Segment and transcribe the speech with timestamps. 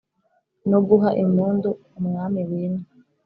[0.69, 1.69] no guha impundu
[1.99, 2.85] umwami wimye.